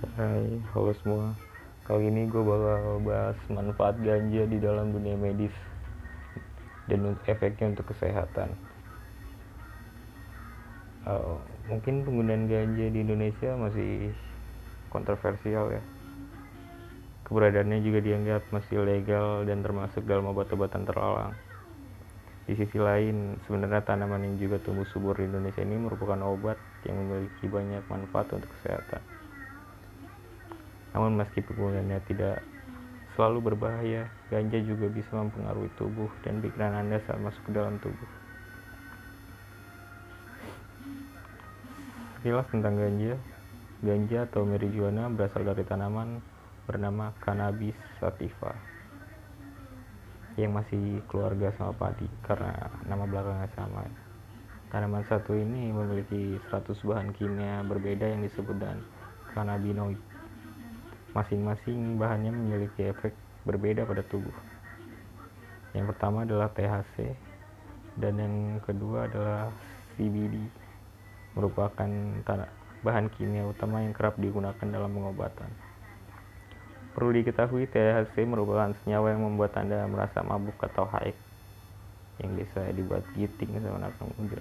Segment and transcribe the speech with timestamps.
[0.00, 1.36] Hai, halo semua.
[1.84, 5.52] Kali ini gue bakal bahas manfaat ganja di dalam dunia medis
[6.88, 8.48] dan efeknya untuk kesehatan.
[11.04, 11.36] Uh,
[11.68, 14.16] mungkin penggunaan ganja di Indonesia masih
[14.88, 15.84] kontroversial ya.
[17.28, 21.36] Keberadaannya juga dianggap masih legal dan termasuk dalam obat-obatan terlarang.
[22.48, 26.56] Di sisi lain, sebenarnya tanaman yang juga tumbuh subur di Indonesia ini merupakan obat
[26.88, 29.19] yang memiliki banyak manfaat untuk kesehatan.
[30.90, 32.42] Namun meski penggunaannya tidak
[33.14, 38.10] selalu berbahaya, ganja juga bisa mempengaruhi tubuh dan pikiran Anda saat masuk ke dalam tubuh.
[42.18, 43.14] Sekilas tentang ganja.
[43.80, 46.20] Ganja atau marijuana berasal dari tanaman
[46.68, 48.52] bernama Cannabis sativa
[50.36, 53.88] yang masih keluarga sama padi karena nama belakangnya sama.
[54.70, 58.84] Tanaman satu ini memiliki 100 bahan kimia berbeda yang disebut dan
[59.32, 59.98] cannabinoid
[61.10, 63.10] Masing-masing bahannya memiliki efek
[63.42, 64.34] berbeda pada tubuh.
[65.74, 67.14] Yang pertama adalah THC
[67.98, 69.50] dan yang kedua adalah
[69.98, 70.38] CBD,
[71.34, 71.90] merupakan
[72.86, 75.50] bahan kimia utama yang kerap digunakan dalam pengobatan.
[76.94, 81.14] Perlu diketahui THC merupakan senyawa yang membuat Anda merasa mabuk atau high
[82.22, 84.38] yang bisa dibuat giting sama anak muda.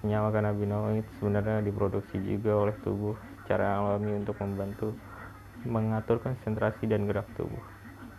[0.00, 4.96] Senyawa cannabinoid sebenarnya diproduksi juga oleh tubuh secara alami untuk membantu
[5.64, 7.60] mengatur konsentrasi dan gerak tubuh,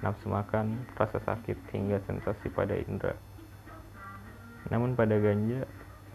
[0.00, 3.18] nafsu makan, rasa sakit, hingga sensasi pada indera.
[4.70, 5.66] Namun pada ganja,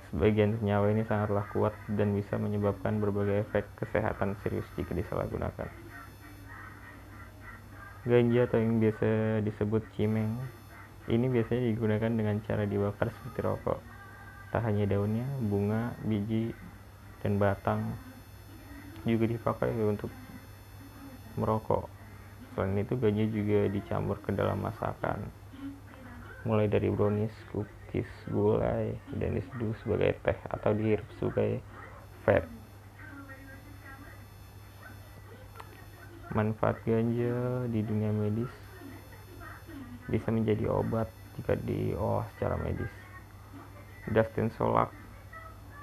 [0.09, 5.67] sebagian senyawa ini sangatlah kuat dan bisa menyebabkan berbagai efek kesehatan serius jika disalahgunakan.
[8.07, 9.07] Ganja atau yang biasa
[9.43, 10.39] disebut cimeng,
[11.11, 13.79] ini biasanya digunakan dengan cara dibakar seperti rokok.
[14.47, 16.55] Tak hanya daunnya, bunga, biji,
[17.19, 17.99] dan batang
[19.03, 20.11] juga dipakai untuk
[21.37, 21.87] merokok.
[22.53, 25.21] Selain itu, ganja juga dicampur ke dalam masakan,
[26.41, 31.61] mulai dari brownies, cookies, gulai, dan diseduh sebagai teh atau dihirup sebagai
[32.25, 32.49] vape.
[36.33, 38.51] Manfaat ganja di dunia medis
[40.11, 42.91] bisa menjadi obat jika diolah secara medis.
[44.07, 44.89] Dustin Solak,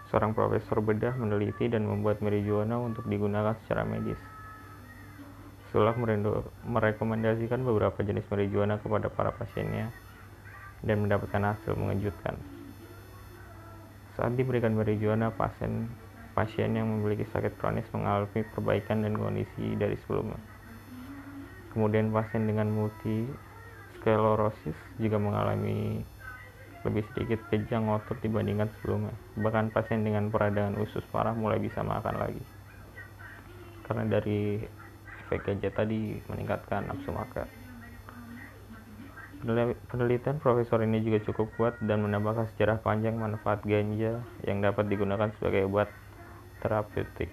[0.09, 4.34] seorang profesor bedah meneliti dan membuat marijuana untuk digunakan secara medis.
[5.75, 5.99] Sulak
[6.63, 9.91] merekomendasikan beberapa jenis marijuana kepada para pasiennya
[10.87, 12.39] dan mendapatkan hasil mengejutkan.
[14.15, 15.91] Saat diberikan marijuana, pasien
[16.39, 20.39] pasien yang memiliki sakit kronis mengalami perbaikan dan kondisi dari sebelumnya.
[21.75, 26.07] Kemudian pasien dengan multisklerosis juga mengalami
[26.87, 29.11] lebih sedikit kejang otot dibandingkan sebelumnya.
[29.43, 32.47] Bahkan pasien dengan peradangan usus parah mulai bisa makan lagi.
[33.91, 34.63] Karena dari
[35.31, 37.49] ganja tadi meningkatkan nafsu makan.
[39.93, 45.29] Penelitian profesor ini juga cukup kuat dan menambahkan sejarah panjang manfaat ganja yang dapat digunakan
[45.37, 45.93] sebagai obat
[46.65, 47.29] terapeutik.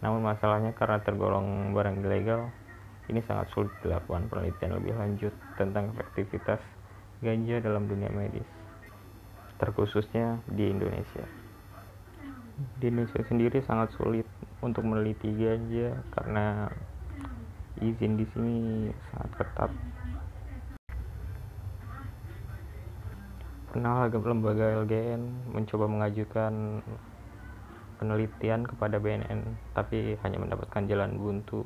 [0.00, 2.48] Namun masalahnya karena tergolong barang ilegal,
[3.12, 6.64] ini sangat sulit dilakukan penelitian lebih lanjut tentang efektivitas
[7.20, 8.48] ganja dalam dunia medis,
[9.60, 11.28] terkhususnya di Indonesia.
[12.80, 14.24] Di Indonesia sendiri sangat sulit
[14.60, 16.68] untuk meneliti ganja karena
[17.80, 18.58] izin di sini
[19.10, 19.70] sangat ketat.
[23.70, 26.82] Pernah lembaga LGN mencoba mengajukan
[28.02, 29.40] penelitian kepada BNN,
[29.76, 31.62] tapi hanya mendapatkan jalan buntu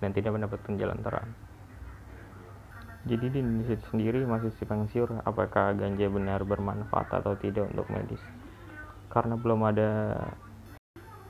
[0.00, 1.28] dan tidak mendapatkan jalan terang.
[3.02, 8.22] Jadi di Indonesia sendiri masih simpang siur apakah ganja benar bermanfaat atau tidak untuk medis.
[9.10, 9.90] Karena belum ada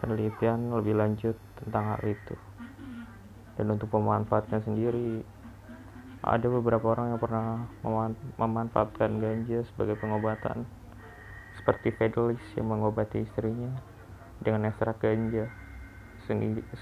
[0.03, 2.35] penelitian lebih lanjut tentang hal itu.
[3.55, 5.23] Dan untuk pemanfaatnya sendiri,
[6.27, 7.71] ada beberapa orang yang pernah
[8.35, 10.67] memanfaatkan ganja sebagai pengobatan,
[11.55, 13.71] seperti Fidelis yang mengobati istrinya
[14.43, 15.47] dengan ekstrak ganja,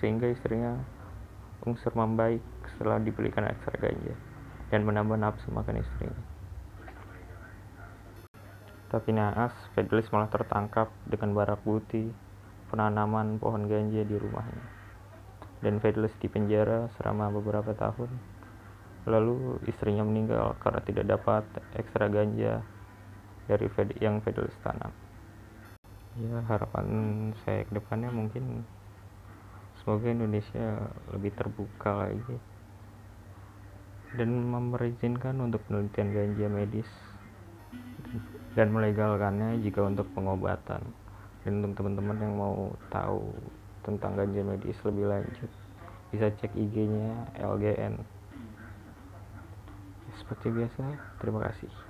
[0.00, 0.80] sehingga istrinya
[1.68, 2.40] unsur membaik
[2.72, 4.16] setelah dibelikan ekstrak ganja
[4.72, 6.22] dan menambah nafsu makan istrinya.
[8.88, 12.10] Tapi naas, Fidelis malah tertangkap dengan barak putih
[12.70, 14.64] penanaman pohon ganja di rumahnya.
[15.60, 18.08] Dan Fidelis dipenjara selama beberapa tahun.
[19.04, 21.44] Lalu istrinya meninggal karena tidak dapat
[21.76, 22.62] ekstra ganja
[23.50, 23.66] dari
[23.98, 24.94] yang Fidelis tanam.
[26.16, 26.86] Ya harapan
[27.42, 28.62] saya ke depannya mungkin
[29.82, 32.36] semoga Indonesia lebih terbuka lagi
[34.18, 36.90] dan memerizinkan untuk penelitian ganja medis
[38.58, 40.82] dan melegalkannya jika untuk pengobatan
[41.44, 43.32] dan untuk teman-teman yang mau tahu
[43.80, 45.50] tentang ganja medis lebih lanjut
[46.12, 47.96] bisa cek IG-nya LGN
[50.20, 50.84] seperti biasa
[51.22, 51.89] terima kasih